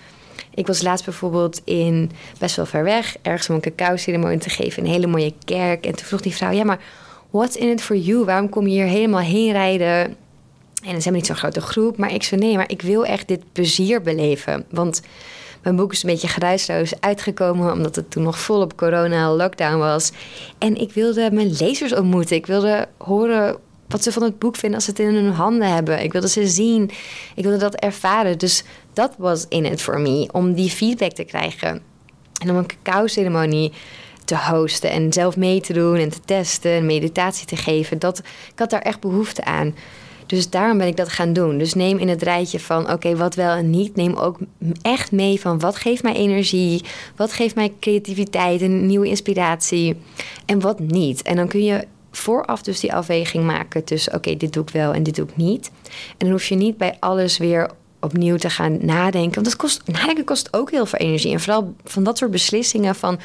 Ik 0.54 0.68
was 0.68 0.82
laatst 0.82 1.06
bijvoorbeeld 1.06 1.62
in 1.64 2.12
best 2.40 2.56
wel 2.56 2.66
ver 2.66 2.84
weg, 2.84 3.18
ergens 3.22 3.50
om 3.50 3.56
een 3.56 3.62
cacao-ceremonie 3.62 4.38
te 4.38 4.50
geven, 4.50 4.84
een 4.84 4.92
hele 4.92 5.08
mooie 5.08 5.34
kerk. 5.46 5.86
En 5.86 5.96
toen 5.96 6.06
vroeg 6.06 6.22
die 6.22 6.36
vrouw: 6.36 6.52
Ja, 6.52 6.64
maar 6.64 6.80
what's 7.30 7.56
in 7.56 7.70
it 7.70 7.82
for 7.82 7.96
you? 7.96 8.26
Waarom 8.26 8.50
kom 8.50 8.68
je 8.68 8.74
hier 8.74 8.86
helemaal 8.86 9.20
heen 9.20 9.52
rijden? 9.52 9.88
En 9.88 10.16
het 10.88 10.98
is 10.98 11.06
helemaal 11.06 11.12
niet 11.12 11.26
zo'n 11.26 11.36
grote 11.36 11.62
groep. 11.62 11.98
Maar 11.98 12.14
ik 12.14 12.24
zei: 12.24 12.42
Nee, 12.42 12.56
maar 12.56 12.72
ik 12.72 12.82
wil 12.82 13.06
echt 13.06 13.28
dit 13.28 13.42
plezier 13.52 14.02
beleven. 14.02 14.66
Want 14.70 15.02
mijn 15.62 15.76
boek 15.76 15.92
is 15.92 16.04
een 16.04 16.10
beetje 16.10 16.28
geruisloos 16.28 16.94
uitgekomen, 17.00 17.72
omdat 17.72 17.96
het 17.96 18.12
toen 18.12 18.24
nog 18.24 18.40
volop 18.40 18.78
corona 18.78 19.34
lockdown 19.34 19.78
was. 19.78 20.12
En 20.58 20.76
ik 20.76 20.92
wilde 20.92 21.32
mijn 21.32 21.56
lezers 21.60 21.96
ontmoeten. 21.96 22.36
Ik 22.36 22.46
wilde 22.46 22.88
horen 22.98 23.58
wat 23.88 24.04
ze 24.04 24.12
van 24.12 24.24
het 24.24 24.40
boek 24.40 24.56
vinden 24.56 24.76
als 24.76 24.86
ze 24.86 24.92
het 24.92 25.00
in 25.00 25.16
hun 25.16 25.32
handen 25.32 25.74
hebben. 25.74 26.04
Ik 26.04 26.12
wilde 26.12 26.30
ze 26.30 26.48
zien. 26.48 26.92
Ik 27.36 27.44
wilde 27.44 27.58
dat 27.58 27.76
ervaren. 27.76 28.38
Dus 28.38 28.64
dat 28.94 29.14
was 29.18 29.46
in 29.50 29.66
it 29.66 29.82
for 29.82 30.00
me, 30.00 30.30
om 30.32 30.54
die 30.54 30.70
feedback 30.70 31.12
te 31.12 31.24
krijgen. 31.24 31.82
En 32.42 32.50
om 32.50 32.56
een 32.56 32.66
cacao-ceremonie 32.84 33.72
te 34.26 34.38
hosten 34.38 34.92
en 34.92 35.14
zelf 35.14 35.38
mee 35.38 35.62
te 35.62 35.74
doen 35.74 35.96
en 35.96 36.10
te 36.10 36.20
testen 36.26 36.72
en 36.72 36.86
meditatie 36.86 37.46
te 37.46 37.56
geven. 37.56 38.00
Dat, 38.00 38.20
ik 38.54 38.60
had 38.60 38.70
daar 38.70 38.82
echt 38.82 39.00
behoefte 39.00 39.44
aan. 39.44 39.76
Dus 40.30 40.50
daarom 40.50 40.78
ben 40.78 40.88
ik 40.88 40.98
dat 40.98 41.10
gaan 41.10 41.34
doen. 41.34 41.58
Dus 41.58 41.74
neem 41.74 41.98
in 41.98 42.08
het 42.08 42.22
rijtje 42.22 42.60
van 42.60 42.92
oké, 42.92 43.16
wat 43.16 43.36
wel 43.36 43.56
en 43.56 43.70
niet. 43.70 43.96
Neem 43.96 44.16
ook 44.16 44.38
echt 44.82 45.12
mee 45.12 45.40
van 45.40 45.60
wat 45.60 45.76
geeft 45.76 46.04
mij 46.04 46.14
energie, 46.14 46.84
wat 47.16 47.34
geeft 47.34 47.56
mij 47.56 47.74
creativiteit 47.80 48.62
en 48.62 48.86
nieuwe 48.86 49.08
inspiratie 49.08 49.96
en 50.46 50.60
wat 50.60 50.80
niet. 50.80 51.22
En 51.22 51.36
dan 51.36 51.48
kun 51.48 51.64
je 51.64 51.88
vooraf 52.12 52.62
dus 52.62 52.80
die 52.80 52.94
afweging 52.94 53.46
maken 53.46 53.84
tussen 53.84 54.14
oké, 54.14 54.38
dit 54.38 54.54
doe 54.54 54.64
ik 54.64 54.70
wel 54.70 54.94
en 54.94 55.04
dit 55.04 55.16
doe 55.16 55.26
ik 55.26 55.36
niet. 55.36 55.72
En 55.88 56.18
dan 56.18 56.30
hoef 56.30 56.46
je 56.46 56.56
niet 56.56 56.78
bij 56.78 56.98
alles 57.00 57.38
weer 57.38 57.70
opnieuw 58.00 58.38
te 58.38 58.50
gaan 58.50 58.86
nadenken. 58.86 59.34
Want 59.34 59.46
dat 59.46 59.56
kost, 59.56 59.82
nadenken 59.86 60.24
kost 60.24 60.54
ook 60.54 60.72
heel 60.72 60.86
veel 60.86 61.00
energie. 61.00 61.34
En 61.34 61.40
vooral 61.40 61.74
van 61.84 62.04
dat 62.04 62.18
soort 62.18 62.32
beslissingen 62.32 62.96
van 62.96 63.20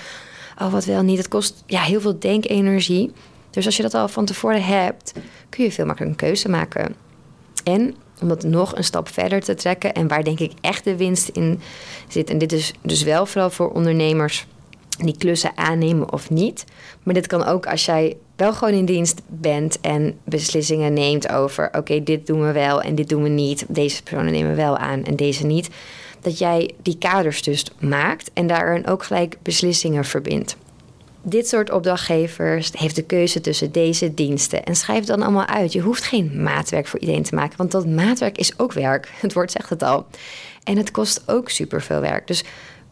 oh, 0.59 0.73
wat 0.73 0.85
wel 0.85 1.03
niet. 1.03 1.19
Het 1.19 1.29
kost 1.29 1.63
ja, 1.67 1.81
heel 1.81 2.01
veel 2.01 2.19
denkenergie. 2.19 3.13
Dus 3.55 3.67
als 3.67 3.77
je 3.77 3.83
dat 3.83 3.95
al 3.95 4.09
van 4.09 4.25
tevoren 4.25 4.65
hebt, 4.65 5.13
kun 5.49 5.65
je 5.65 5.73
veel 5.73 5.87
makkelijker 5.87 6.23
een 6.23 6.29
keuze 6.29 6.49
maken. 6.49 6.95
En 7.65 7.95
om 8.21 8.29
dat 8.29 8.43
nog 8.43 8.77
een 8.77 8.85
stap 8.85 9.09
verder 9.09 9.41
te 9.41 9.55
trekken 9.55 9.93
en 9.93 10.09
waar 10.09 10.25
denk 10.25 10.41
ik 10.41 10.53
echt 10.61 10.85
de 10.85 10.97
winst 10.97 11.29
in 11.29 11.61
zit. 12.09 12.31
En 12.31 12.39
dit 12.39 12.53
is 12.53 12.73
dus 12.81 13.03
wel 13.03 13.27
vooral 13.27 13.51
voor 13.51 13.71
ondernemers 13.71 14.47
die 14.99 15.17
klussen 15.17 15.57
aannemen 15.57 16.13
of 16.13 16.31
niet. 16.31 16.65
Maar 17.03 17.15
dit 17.15 17.27
kan 17.27 17.45
ook 17.45 17.67
als 17.67 17.85
jij 17.85 18.17
wel 18.37 18.53
gewoon 18.53 18.75
in 18.75 18.85
dienst 18.85 19.23
bent 19.27 19.81
en 19.81 20.19
beslissingen 20.25 20.93
neemt 20.93 21.29
over: 21.29 21.69
oké, 21.73 22.03
dit 22.03 22.27
doen 22.27 22.47
we 22.47 22.53
wel 22.53 22.83
en 22.83 22.95
dit 22.95 23.09
doen 23.09 23.23
we 23.23 23.29
niet. 23.29 23.65
Deze 23.69 24.03
personen 24.03 24.33
nemen 24.33 24.51
we 24.51 24.57
wel 24.57 24.77
aan 24.77 25.05
en 25.05 25.17
deze 25.17 25.47
niet. 25.47 25.69
Dat 26.21 26.39
jij 26.39 26.71
die 26.83 26.99
kaders 26.99 27.43
dus 27.43 27.65
maakt 27.79 28.31
en 28.33 28.47
daarin 28.47 28.87
ook 28.87 29.05
gelijk 29.05 29.37
beslissingen 29.43 30.05
verbindt 30.05 30.57
dit 31.25 31.49
soort 31.49 31.71
opdrachtgevers 31.71 32.71
heeft 32.77 32.97
de 32.97 33.03
keuze 33.03 33.41
tussen 33.41 33.73
deze 33.73 34.15
diensten. 34.15 34.65
En 34.65 34.77
schrijf 34.77 35.05
dan 35.05 35.23
allemaal 35.23 35.47
uit. 35.47 35.73
Je 35.73 35.81
hoeft 35.81 36.05
geen 36.05 36.43
maatwerk 36.43 36.87
voor 36.87 37.01
iedereen 37.01 37.23
te 37.23 37.35
maken, 37.35 37.57
want 37.57 37.71
dat 37.71 37.87
maatwerk 37.87 38.39
is 38.39 38.59
ook 38.59 38.73
werk. 38.73 39.13
Het 39.21 39.33
woord 39.33 39.51
zegt 39.51 39.71
het 39.71 39.83
al. 39.83 40.07
En 40.65 40.77
het 40.77 40.91
kost 40.91 41.23
ook 41.27 41.51
superveel 41.51 42.01
werk. 42.01 42.27
Dus 42.27 42.45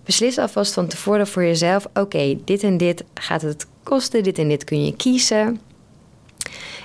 beslis 0.04 0.38
alvast 0.38 0.72
van 0.72 0.86
tevoren 0.86 1.26
voor 1.26 1.44
jezelf: 1.44 1.86
oké, 1.94 2.38
dit 2.44 2.62
en 2.62 2.76
dit 2.76 3.04
gaat 3.14 3.42
het 3.42 3.66
kosten, 3.82 4.22
dit 4.22 4.38
en 4.38 4.48
dit 4.48 4.64
kun 4.64 4.84
je 4.84 4.96
kiezen. 4.96 5.60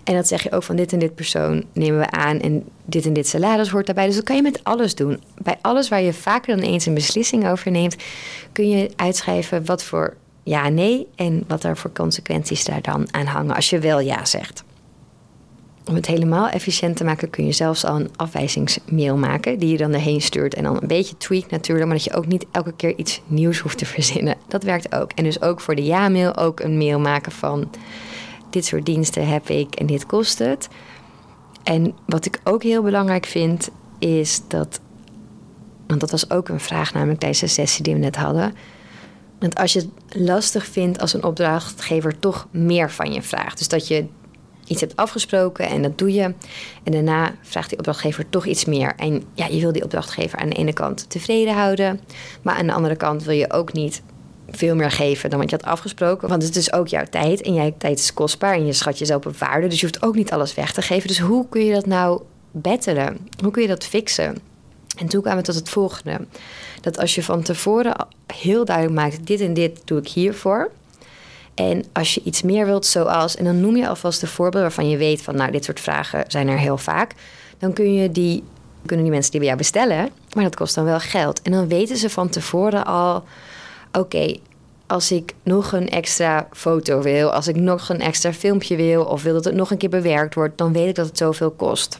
En 0.04 0.16
dat 0.16 0.28
zeg 0.28 0.44
je 0.44 0.52
ook 0.52 0.64
van 0.64 0.76
dit 0.76 0.94
en 0.94 1.00
dit 1.00 1.16
persoon 1.16 1.64
nemen 1.74 2.00
we 2.00 2.10
aan 2.12 2.40
en 2.40 2.66
dit 2.86 3.06
en 3.06 3.14
dit 3.14 3.28
salaris 3.28 3.70
hoort 3.70 3.86
daarbij. 3.86 4.06
Dus 4.06 4.16
dat 4.16 4.24
kan 4.24 4.36
je 4.36 4.42
met 4.42 4.64
alles 4.64 4.96
doen. 4.96 5.22
Bij 5.38 5.58
alles 5.62 5.90
waar 5.90 6.02
je 6.02 6.14
vaker 6.14 6.56
dan 6.56 6.66
eens 6.66 6.86
een 6.86 6.94
beslissing 6.94 7.50
over 7.50 7.72
neemt, 7.72 7.96
kun 8.52 8.70
je 8.70 8.90
uitschrijven 8.96 9.66
wat 9.66 9.84
voor 9.84 10.16
ja, 10.48 10.70
nee 10.70 11.08
en 11.16 11.44
wat 11.48 11.64
er 11.64 11.78
voor 11.78 11.92
consequenties 11.94 12.66
daar 12.66 12.82
dan 12.82 13.08
aan 13.12 13.26
hangen 13.26 13.56
als 13.56 13.70
je 13.70 13.80
wel 13.80 14.00
ja 14.00 14.26
zegt. 14.26 14.64
Om 15.86 15.96
het 15.96 16.06
helemaal 16.06 16.50
efficiënt 16.50 16.98
te 16.98 17.04
maken 17.04 17.30
kun 17.30 17.46
je 17.46 17.52
zelfs 17.52 17.86
al 17.86 17.96
een 17.96 18.10
afwijzingsmail 18.16 19.18
maken 19.18 19.60
die 19.60 19.70
je 19.70 19.78
dan 19.78 19.94
erheen 19.94 20.22
stuurt 20.22 20.54
en 20.54 20.64
dan 20.64 20.82
een 20.82 20.88
beetje 20.88 21.18
tweak 21.18 21.50
natuurlijk, 21.50 21.88
maar 21.88 21.96
dat 21.96 22.06
je 22.06 22.14
ook 22.14 22.28
niet 22.28 22.46
elke 22.52 22.74
keer 22.76 22.98
iets 22.98 23.22
nieuws 23.26 23.60
hoeft 23.60 23.78
te 23.78 23.86
verzinnen. 23.96 24.38
Dat 24.48 24.64
werkt 24.64 24.96
ook. 24.96 25.12
En 25.12 25.24
dus 25.24 25.42
ook 25.42 25.62
voor 25.62 25.76
de 25.76 25.84
ja-mail 25.84 26.36
ook 26.36 26.60
een 26.60 26.78
mail 26.78 27.00
maken 27.00 27.32
van 27.32 27.70
dit 28.50 28.66
soort 28.66 28.86
diensten 28.86 29.28
heb 29.28 29.50
ik 29.50 29.76
en 29.76 29.86
dit 29.86 30.06
kost 30.06 30.40
het. 30.40 30.68
En 31.64 31.96
wat 32.06 32.26
ik 32.26 32.40
ook 32.44 32.64
heel 32.64 32.82
belangrijk 32.82 33.26
vind 33.26 33.70
is 34.00 34.42
dat, 34.48 34.80
want 35.88 36.00
dat 36.00 36.12
was 36.12 36.30
ook 36.30 36.50
een 36.50 36.60
vraag 36.60 36.94
namelijk 36.94 37.20
tijdens 37.20 37.42
de 37.42 37.48
sessie 37.48 37.84
die 37.84 37.94
we 37.94 38.00
net 38.00 38.16
hadden 38.16 38.54
Want 39.40 39.56
als 39.56 39.74
je 39.74 39.80
het 39.80 39.90
lastig 40.10 40.66
vindt 40.66 41.00
als 41.00 41.14
een 41.14 41.24
opdrachtgever 41.24 42.20
toch 42.20 42.48
meer 42.52 42.92
van 42.92 43.14
je 43.14 43.22
vraagt. 43.22 43.58
Dus 43.58 43.68
dat 43.68 43.88
je 43.88 44.06
iets 44.68 44.82
hebt 44.82 44.96
afgesproken 44.96 45.68
en 45.68 45.82
dat 45.82 45.98
doe 45.98 46.14
je. 46.14 46.34
En 46.84 46.92
daarna 46.92 47.36
vraagt 47.42 47.70
die 47.70 47.78
opdrachtgever 47.78 48.30
toch 48.30 48.46
iets 48.46 48.66
meer. 48.66 48.94
En 48.98 49.24
ja, 49.34 49.46
je 49.46 49.60
wil 49.60 49.72
die 49.72 49.84
opdrachtgever 49.84 50.40
aan 50.40 50.50
de 50.50 50.56
ene 50.56 50.74
kant 50.74 51.10
tevreden 51.10 51.54
houden. 51.54 52.00
Maar 52.42 52.56
aan 52.56 52.68
de 52.68 52.74
andere 52.74 52.96
kant 52.96 53.24
wil 53.24 53.36
je 53.36 53.52
ook 53.52 53.74
niet 53.74 54.02
veel 54.50 54.76
meer 54.76 54.92
geven 54.92 55.30
dan 55.30 55.40
wat 55.40 55.50
je 55.50 55.56
had 55.56 55.66
afgesproken. 55.66 56.30
Want 56.30 56.44
het 56.44 56.56
is 56.56 56.74
ook 56.74 56.88
jouw 56.88 57.06
tijd 57.10 57.42
en 57.42 57.54
jouw 57.54 57.74
tijd 57.78 58.00
is 58.00 58.14
kostbaar 58.14 58.54
en 58.54 58.66
je 58.66 58.74
schat 58.74 58.98
jezelf 58.98 59.26
op 59.26 59.38
waarde. 59.38 59.68
Dus 59.68 59.80
je 59.80 59.86
hoeft 59.86 60.04
ook 60.04 60.16
niet 60.16 60.32
alles 60.32 60.54
weg 60.54 60.74
te 60.74 60.82
geven. 60.82 61.08
Dus 61.08 61.20
hoe 61.20 61.46
kun 61.50 61.66
je 61.66 61.74
dat 61.74 61.86
nou 61.86 62.22
bettelen? 62.52 63.18
Hoe 63.42 63.52
kun 63.52 63.62
je 63.62 63.68
dat 63.68 63.86
fixen? 63.86 64.38
En 64.98 65.08
toen 65.08 65.22
kwamen 65.22 65.40
we 65.40 65.46
tot 65.46 65.56
het 65.56 65.70
volgende. 65.70 66.20
Dat 66.82 67.00
als 67.00 67.16
je 67.16 67.24
van 67.24 67.42
tevoren 67.42 68.08
heel 68.34 68.66
duidelijk 68.66 68.96
maakt... 68.96 69.28
dit 69.28 69.42
en 69.42 69.54
dit 69.54 69.82
doe 69.86 70.00
ik 70.00 70.08
hiervoor... 70.08 70.72
En 71.58 71.84
als 71.94 72.14
je 72.14 72.22
iets 72.24 72.42
meer 72.42 72.66
wilt, 72.66 72.86
zoals, 72.86 73.36
en 73.36 73.46
dan 73.46 73.60
noem 73.60 73.76
je 73.76 73.88
alvast 73.88 74.20
de 74.20 74.28
voorbeelden 74.28 74.62
waarvan 74.62 74.90
je 74.90 74.98
weet 74.98 75.22
van, 75.22 75.36
nou, 75.36 75.52
dit 75.52 75.64
soort 75.64 75.80
vragen 75.80 76.24
zijn 76.28 76.48
er 76.48 76.58
heel 76.58 76.78
vaak, 76.78 77.14
dan 77.58 77.74
kun 77.74 77.94
je 77.94 78.12
die, 78.12 78.44
kunnen 78.86 79.06
die 79.06 79.14
mensen 79.14 79.32
die 79.32 79.40
bij 79.40 79.50
jou 79.50 79.62
bestellen, 79.62 80.10
maar 80.34 80.44
dat 80.44 80.56
kost 80.56 80.76
dan 80.76 80.86
wel 80.86 81.00
geld. 81.00 81.42
En 81.42 81.52
dan 81.52 81.68
weten 81.68 81.98
ze 81.98 82.10
van 82.10 82.30
tevoren 82.30 82.86
al, 82.86 83.24
oké, 83.92 84.36
als 84.88 85.12
ik 85.12 85.34
nog 85.44 85.72
een 85.72 85.90
extra 85.90 86.48
foto 86.52 87.02
wil, 87.02 87.32
als 87.34 87.48
ik 87.48 87.56
nog 87.56 87.90
een 87.90 88.02
extra 88.02 88.34
filmpje 88.34 88.76
wil, 88.76 89.04
of 89.04 89.24
wil 89.24 89.34
dat 89.34 89.46
het 89.46 89.56
nog 89.56 89.72
een 89.72 89.78
keer 89.78 89.90
bewerkt 89.90 90.36
wordt, 90.36 90.58
dan 90.58 90.74
weet 90.74 90.90
ik 90.90 90.96
dat 90.96 91.08
het 91.08 91.18
zoveel 91.18 91.52
kost. 91.52 92.00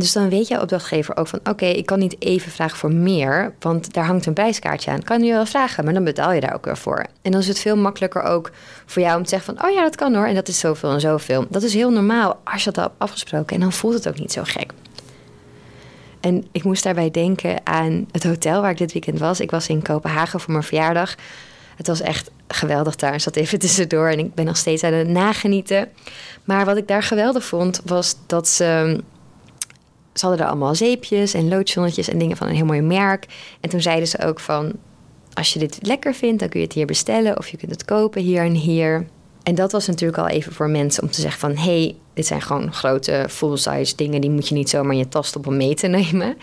Dus 0.00 0.12
dan 0.12 0.28
weet 0.28 0.48
jouw 0.48 0.60
opdrachtgever 0.60 1.16
ook 1.16 1.26
van: 1.26 1.40
oké, 1.44 1.66
ik 1.66 1.86
kan 1.86 1.98
niet 1.98 2.16
even 2.18 2.52
vragen 2.52 2.78
voor 2.78 2.92
meer, 2.92 3.54
want 3.58 3.92
daar 3.92 4.04
hangt 4.04 4.26
een 4.26 4.32
prijskaartje 4.32 4.90
aan. 4.90 5.02
Kan 5.02 5.22
je 5.22 5.32
wel 5.32 5.46
vragen, 5.46 5.84
maar 5.84 5.94
dan 5.94 6.04
betaal 6.04 6.32
je 6.32 6.40
daar 6.40 6.54
ook 6.54 6.64
weer 6.64 6.76
voor. 6.76 7.06
En 7.22 7.30
dan 7.30 7.40
is 7.40 7.48
het 7.48 7.58
veel 7.58 7.76
makkelijker 7.76 8.22
ook 8.22 8.50
voor 8.86 9.02
jou 9.02 9.16
om 9.16 9.22
te 9.22 9.28
zeggen 9.28 9.56
van: 9.56 9.68
oh 9.68 9.74
ja, 9.74 9.82
dat 9.82 9.96
kan 9.96 10.14
hoor, 10.14 10.26
en 10.26 10.34
dat 10.34 10.48
is 10.48 10.58
zoveel 10.58 10.92
en 10.92 11.00
zoveel. 11.00 11.46
Dat 11.48 11.62
is 11.62 11.74
heel 11.74 11.90
normaal 11.90 12.40
als 12.44 12.64
je 12.64 12.70
dat 12.70 12.84
hebt 12.84 12.98
afgesproken 12.98 13.54
en 13.54 13.60
dan 13.60 13.72
voelt 13.72 13.94
het 13.94 14.08
ook 14.08 14.18
niet 14.18 14.32
zo 14.32 14.42
gek. 14.44 14.72
En 16.20 16.46
ik 16.52 16.64
moest 16.64 16.82
daarbij 16.82 17.10
denken 17.10 17.66
aan 17.66 18.06
het 18.12 18.24
hotel 18.24 18.60
waar 18.60 18.70
ik 18.70 18.78
dit 18.78 18.92
weekend 18.92 19.18
was. 19.18 19.40
Ik 19.40 19.50
was 19.50 19.68
in 19.68 19.82
Kopenhagen 19.82 20.40
voor 20.40 20.52
mijn 20.52 20.64
verjaardag. 20.64 21.14
Het 21.76 21.86
was 21.86 22.00
echt 22.00 22.30
geweldig 22.48 22.96
daar. 22.96 23.14
Ik 23.14 23.20
zat 23.20 23.36
even 23.36 23.58
tussendoor 23.68 24.08
en 24.08 24.18
ik 24.18 24.34
ben 24.34 24.44
nog 24.44 24.56
steeds 24.56 24.82
aan 24.82 24.92
het 24.92 25.08
nagenieten. 25.08 25.88
Maar 26.44 26.64
wat 26.64 26.76
ik 26.76 26.88
daar 26.88 27.02
geweldig 27.02 27.44
vond, 27.44 27.80
was 27.84 28.16
dat 28.26 28.48
ze 28.48 29.00
ze 30.20 30.26
hadden 30.26 30.44
er 30.44 30.50
allemaal 30.50 30.74
zeepjes 30.74 31.34
en 31.34 31.48
lotionnetjes 31.48 32.08
en 32.08 32.18
dingen 32.18 32.36
van 32.36 32.48
een 32.48 32.54
heel 32.54 32.64
mooi 32.64 32.80
merk. 32.80 33.26
En 33.60 33.70
toen 33.70 33.80
zeiden 33.80 34.08
ze 34.08 34.24
ook 34.24 34.40
van, 34.40 34.72
als 35.32 35.52
je 35.52 35.58
dit 35.58 35.78
lekker 35.82 36.14
vindt, 36.14 36.40
dan 36.40 36.48
kun 36.48 36.60
je 36.60 36.66
het 36.66 36.74
hier 36.74 36.86
bestellen 36.86 37.38
of 37.38 37.48
je 37.48 37.56
kunt 37.56 37.70
het 37.70 37.84
kopen 37.84 38.22
hier 38.22 38.42
en 38.42 38.54
hier. 38.54 39.06
En 39.42 39.54
dat 39.54 39.72
was 39.72 39.86
natuurlijk 39.86 40.18
al 40.18 40.28
even 40.28 40.52
voor 40.52 40.70
mensen 40.70 41.02
om 41.02 41.10
te 41.10 41.20
zeggen 41.20 41.40
van... 41.40 41.56
hé, 41.56 41.82
hey, 41.82 41.96
dit 42.14 42.26
zijn 42.26 42.42
gewoon 42.42 42.72
grote 42.72 43.26
full-size 43.28 43.96
dingen... 43.96 44.20
die 44.20 44.30
moet 44.30 44.48
je 44.48 44.54
niet 44.54 44.70
zomaar 44.70 44.92
in 44.92 44.98
je 44.98 45.08
tas 45.08 45.36
op 45.36 45.46
om 45.46 45.56
mee 45.56 45.74
te 45.74 45.86
nemen. 45.86 46.36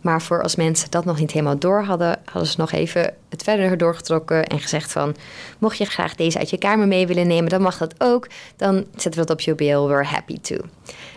Maar 0.00 0.22
voor 0.22 0.42
als 0.42 0.56
mensen 0.56 0.90
dat 0.90 1.04
nog 1.04 1.18
niet 1.18 1.30
helemaal 1.30 1.58
door 1.58 1.82
hadden... 1.82 2.20
hadden 2.24 2.50
ze 2.50 2.60
nog 2.60 2.72
even 2.72 3.14
het 3.34 3.42
verder 3.42 3.78
doorgetrokken 3.78 4.44
en 4.44 4.60
gezegd 4.60 4.92
van... 4.92 5.16
mocht 5.58 5.78
je 5.78 5.84
graag 5.84 6.14
deze 6.14 6.38
uit 6.38 6.50
je 6.50 6.58
kamer 6.58 6.86
mee 6.86 7.06
willen 7.06 7.26
nemen, 7.26 7.50
dan 7.50 7.62
mag 7.62 7.78
dat 7.78 7.94
ook. 7.98 8.28
Dan 8.56 8.74
zetten 8.74 9.10
we 9.10 9.16
dat 9.26 9.30
op 9.30 9.40
je 9.40 9.54
bill, 9.54 9.80
we're 9.80 10.04
happy 10.04 10.40
to. 10.40 10.56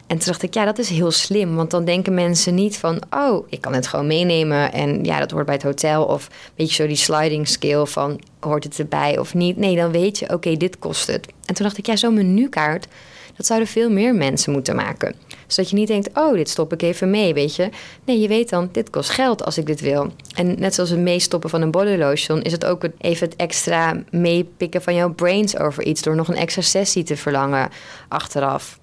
En 0.08 0.18
toen 0.18 0.28
dacht 0.28 0.44
ik, 0.44 0.54
ja, 0.54 0.66
dat 0.66 0.78
is 0.78 0.90
heel 0.90 1.12
slim. 1.12 1.56
Want 1.56 1.72
dan 1.72 1.86
denken 1.86 2.14
mensen 2.14 2.56
niet 2.56 2.78
van, 2.78 3.02
oh, 3.10 3.48
ik 3.50 3.62
kan 3.62 3.74
het 3.74 3.88
gewoon 3.88 4.08
meenemen. 4.08 4.74
En 4.74 5.04
ja, 5.04 5.20
dat 5.20 5.32
hoort 5.32 5.46
bij 5.46 5.54
het 5.54 5.64
hotel. 5.64 6.06
Of 6.06 6.30
weet 6.56 6.70
je 6.70 6.76
zo 6.76 6.88
die 6.88 6.96
sliding 6.96 7.48
scale 7.48 7.88
van, 7.88 8.22
hoort 8.40 8.64
het 8.64 8.80
erbij 8.80 9.18
of 9.18 9.34
niet? 9.34 9.58
Nee, 9.58 9.76
dan 9.76 9.92
weet 9.92 10.20
je, 10.20 10.34
oké, 10.34 10.58
dit 10.58 10.80
kost 10.80 11.08
het. 11.08 11.28
En 11.46 11.56
toen 11.56 11.66
dacht 11.66 11.78
ik, 11.78 11.86
ja, 11.86 11.96
zo'n 11.96 12.14
menukaart, 12.14 12.88
dat 13.38 13.46
zouden 13.46 13.67
veel 13.67 13.89
meer 13.89 14.15
mensen 14.15 14.51
moeten 14.51 14.75
maken. 14.75 15.15
Zodat 15.48 15.70
je 15.70 15.75
niet 15.75 15.88
denkt, 15.88 16.10
oh, 16.13 16.34
dit 16.34 16.50
stop 16.50 16.74
ik 16.74 16.82
even 16.82 17.10
mee, 17.10 17.34
weet 17.34 17.56
je. 17.56 17.70
Nee, 18.03 18.20
je 18.20 18.27
weet 18.27 18.50
dan, 18.50 18.70
dit 18.72 18.89
kost 18.89 19.10
geld 19.10 19.46
als 19.46 19.58
ik 19.58 19.65
dit 19.65 19.82
wil. 19.82 20.12
En 20.36 20.60
net 20.60 20.74
zoals 20.74 20.89
het 20.89 21.00
meestoppen 21.00 21.50
van 21.50 21.62
een 21.62 21.72
body 21.72 21.96
lotion... 21.96 22.41
is 22.41 22.51
het 22.51 22.65
ook 22.65 22.84
even 22.98 23.27
het 23.27 23.36
extra 23.36 24.03
meepikken 24.12 24.82
van 24.82 24.96
jouw 24.96 25.13
brains 25.13 25.58
over 25.58 25.84
iets... 25.84 26.01
door 26.01 26.15
nog 26.15 26.27
een 26.27 26.36
extra 26.36 26.62
sessie 26.62 27.03
te 27.03 27.17
verlangen 27.17 27.70
achteraf. 28.08 28.79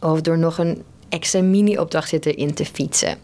Of 0.00 0.20
door 0.20 0.38
nog 0.38 0.58
een 0.58 0.82
extra 1.08 1.42
mini-opdracht 1.42 2.26
erin 2.26 2.54
te 2.54 2.64
fietsen. 2.64 3.18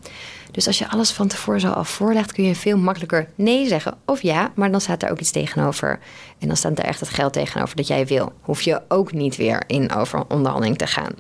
Dus 0.51 0.67
als 0.67 0.79
je 0.79 0.89
alles 0.89 1.11
van 1.11 1.29
tevoren 1.29 1.61
zo 1.61 1.69
al 1.69 1.85
voorlegt, 1.85 2.33
kun 2.33 2.45
je 2.45 2.55
veel 2.55 2.79
makkelijker 2.79 3.29
nee 3.35 3.69
zeggen 3.69 3.95
of 4.05 4.23
ja, 4.23 4.53
maar 4.55 4.71
dan 4.71 4.81
staat 4.81 5.03
er 5.03 5.11
ook 5.11 5.21
iets 5.21 5.31
tegenover. 5.31 5.99
En 6.39 6.49
dan 6.49 6.57
staat 6.57 6.79
er 6.79 6.85
echt 6.85 7.01
het 7.01 7.09
geld 7.09 7.33
tegenover 7.33 7.77
dat 7.77 7.87
jij 7.87 8.07
wil. 8.07 8.33
Hoef 8.41 8.61
je 8.61 8.83
ook 8.89 9.13
niet 9.13 9.37
weer 9.37 9.63
in 9.67 9.93
over 9.93 10.25
onderhandeling 10.29 10.79
te 10.79 10.87
gaan. 10.87 11.13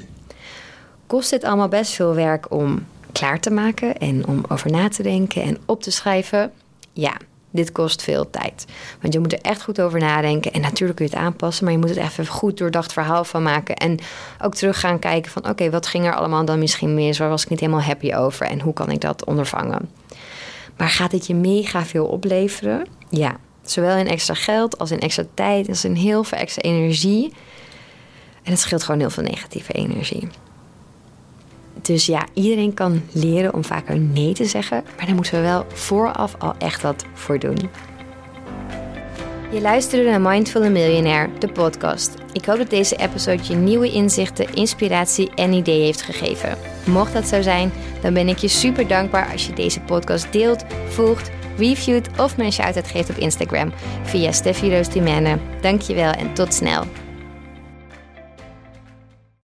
Kost 1.06 1.30
dit 1.30 1.44
allemaal 1.44 1.68
best 1.68 1.92
veel 1.92 2.14
werk 2.14 2.52
om 2.52 2.86
klaar 3.12 3.40
te 3.40 3.50
maken 3.50 3.98
en 3.98 4.26
om 4.26 4.44
over 4.48 4.70
na 4.70 4.88
te 4.88 5.02
denken 5.02 5.42
en 5.42 5.58
op 5.66 5.82
te 5.82 5.90
schrijven? 5.90 6.52
Ja, 6.92 7.16
dit 7.54 7.72
kost 7.72 8.02
veel 8.02 8.30
tijd. 8.30 8.64
Want 9.00 9.12
je 9.12 9.20
moet 9.20 9.32
er 9.32 9.40
echt 9.42 9.62
goed 9.62 9.80
over 9.80 9.98
nadenken. 9.98 10.52
En 10.52 10.60
natuurlijk 10.60 10.98
kun 10.98 11.08
je 11.08 11.16
het 11.16 11.20
aanpassen, 11.20 11.64
maar 11.64 11.72
je 11.72 11.78
moet 11.78 11.88
het 11.88 11.98
even 11.98 12.26
goed 12.26 12.58
doordacht 12.58 12.92
verhaal 12.92 13.24
van 13.24 13.42
maken. 13.42 13.76
En 13.76 13.98
ook 14.42 14.54
terug 14.54 14.80
gaan 14.80 14.98
kijken 14.98 15.30
van 15.30 15.48
oké, 15.48 15.70
wat 15.70 15.86
ging 15.86 16.06
er 16.06 16.14
allemaal 16.14 16.44
dan 16.44 16.58
misschien 16.58 16.94
mis? 16.94 17.18
Waar 17.18 17.28
was 17.28 17.42
ik 17.42 17.48
niet 17.48 17.60
helemaal 17.60 17.82
happy 17.82 18.14
over? 18.14 18.46
En 18.46 18.60
hoe 18.60 18.72
kan 18.72 18.90
ik 18.90 19.00
dat 19.00 19.24
ondervangen? 19.24 19.90
Maar 20.76 20.88
gaat 20.88 21.10
dit 21.10 21.26
je 21.26 21.34
mega 21.34 21.84
veel 21.84 22.06
opleveren? 22.06 22.86
Ja, 23.08 23.36
zowel 23.62 23.96
in 23.96 24.08
extra 24.08 24.34
geld 24.34 24.78
als 24.78 24.90
in 24.90 25.00
extra 25.00 25.24
tijd, 25.34 25.68
als 25.68 25.84
in 25.84 25.94
heel 25.94 26.24
veel 26.24 26.38
extra 26.38 26.62
energie. 26.62 27.32
En 28.42 28.50
het 28.50 28.60
scheelt 28.60 28.82
gewoon 28.82 29.00
heel 29.00 29.10
veel 29.10 29.22
negatieve 29.22 29.72
energie. 29.72 30.28
Dus 31.86 32.06
ja, 32.06 32.26
iedereen 32.32 32.74
kan 32.74 33.02
leren 33.12 33.54
om 33.54 33.64
vaker 33.64 33.98
nee 33.98 34.32
te 34.32 34.44
zeggen, 34.44 34.84
maar 34.96 35.06
daar 35.06 35.14
moeten 35.14 35.34
we 35.34 35.40
wel 35.40 35.64
vooraf 35.72 36.34
al 36.38 36.54
echt 36.58 36.82
wat 36.82 37.04
voor 37.12 37.38
doen. 37.38 37.70
Je 39.52 39.60
luisterde 39.60 40.10
naar 40.10 40.20
Mindful 40.20 40.70
Millionaire, 40.70 41.38
de 41.38 41.48
podcast. 41.48 42.14
Ik 42.32 42.44
hoop 42.44 42.58
dat 42.58 42.70
deze 42.70 42.96
episode 42.96 43.42
je 43.48 43.54
nieuwe 43.54 43.90
inzichten, 43.90 44.54
inspiratie 44.54 45.30
en 45.34 45.52
ideeën 45.52 45.84
heeft 45.84 46.02
gegeven. 46.02 46.58
Mocht 46.86 47.12
dat 47.12 47.26
zo 47.26 47.42
zijn, 47.42 47.72
dan 48.02 48.14
ben 48.14 48.28
ik 48.28 48.38
je 48.38 48.48
super 48.48 48.88
dankbaar 48.88 49.32
als 49.32 49.46
je 49.46 49.52
deze 49.52 49.80
podcast 49.80 50.32
deelt, 50.32 50.64
volgt, 50.88 51.30
reviewt 51.56 52.08
of 52.18 52.38
een 52.38 52.52
shout-out 52.52 52.88
geeft 52.88 53.10
op 53.10 53.16
Instagram 53.16 53.72
via 54.02 54.32
Steffi 54.32 54.76
Roos 54.76 54.88
Dankjewel 55.60 56.12
en 56.12 56.34
tot 56.34 56.54
snel. 56.54 56.84